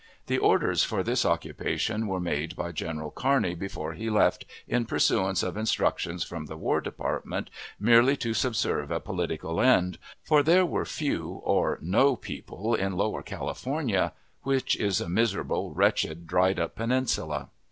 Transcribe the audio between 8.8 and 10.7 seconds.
a political end, for there